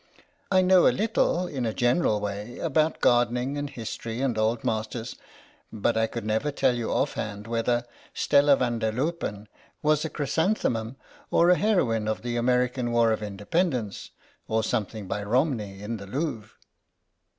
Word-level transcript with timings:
I 0.51 0.63
know 0.63 0.87
a 0.87 0.89
little 0.89 1.45
in 1.45 1.63
a 1.63 1.75
general 1.75 2.19
way 2.19 2.57
about 2.57 3.01
garden 3.01 3.37
ing 3.37 3.55
and 3.55 3.69
history 3.69 4.19
and 4.19 4.35
old 4.35 4.63
masters, 4.63 5.15
but 5.71 5.95
I 5.95 6.07
could 6.07 6.25
never 6.25 6.49
tell 6.49 6.73
you 6.73 6.91
off 6.91 7.13
hand 7.13 7.45
whether 7.45 7.85
'Stella 8.11 8.55
van 8.55 8.79
der 8.79 8.91
Loopen' 8.91 9.47
was 9.83 10.03
a 10.03 10.09
chrysanthemum 10.09 10.95
or 11.29 11.51
a 11.51 11.55
heroine 11.55 12.07
of 12.07 12.23
the 12.23 12.35
American 12.35 12.91
War 12.91 13.11
of 13.11 13.19
Independ 13.19 13.75
ence, 13.75 14.09
or 14.47 14.63
something 14.63 15.05
by 15.07 15.21
Romney 15.21 15.83
in 15.83 15.97
the 15.97 16.07
Louvre." 16.07 16.49